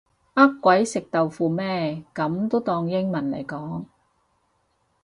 [0.33, 3.83] 呃鬼食豆腐咩噉都當英文嚟講